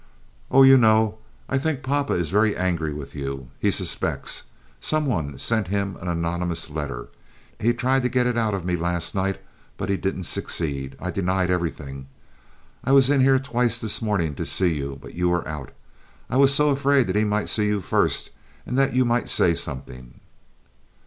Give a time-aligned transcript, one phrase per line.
[0.49, 3.49] "Oh, you know, I think papa is very angry with you.
[3.59, 4.41] He suspects.
[4.79, 7.09] Some one sent him an anonymous letter.
[7.59, 9.39] He tried to get it out of me last night,
[9.77, 10.95] but he didn't succeed.
[10.99, 12.07] I denied everything.
[12.83, 15.69] I was in here twice this morning to see you, but you were out.
[16.31, 18.31] I was so afraid that he might see you first,
[18.65, 20.19] and that you might say something."